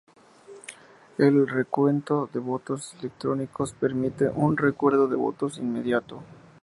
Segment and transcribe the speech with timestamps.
[1.19, 6.23] El recuento de votos electrónicos permite un recuento de votos inmediato.